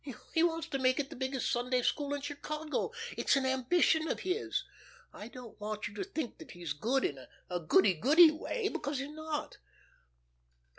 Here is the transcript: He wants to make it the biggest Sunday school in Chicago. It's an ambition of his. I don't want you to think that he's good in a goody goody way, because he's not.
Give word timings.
He 0.33 0.41
wants 0.41 0.65
to 0.69 0.79
make 0.79 0.99
it 0.99 1.11
the 1.11 1.15
biggest 1.15 1.51
Sunday 1.51 1.83
school 1.83 2.15
in 2.15 2.21
Chicago. 2.21 2.91
It's 3.15 3.35
an 3.35 3.45
ambition 3.45 4.07
of 4.07 4.21
his. 4.21 4.63
I 5.13 5.27
don't 5.27 5.61
want 5.61 5.87
you 5.87 5.93
to 5.93 6.03
think 6.03 6.39
that 6.39 6.49
he's 6.53 6.73
good 6.73 7.03
in 7.05 7.23
a 7.51 7.59
goody 7.59 7.93
goody 7.93 8.31
way, 8.31 8.67
because 8.69 8.97
he's 8.97 9.09
not. 9.11 9.59